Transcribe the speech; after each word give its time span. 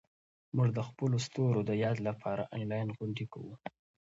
موږ 0.55 0.69
د 0.77 0.79
خپلو 0.87 1.17
ستورو 1.25 1.61
د 1.69 1.71
یاد 1.83 1.97
لپاره 2.07 2.43
انلاین 2.55 2.89
غونډې 2.97 3.25
کوو. 3.33 3.53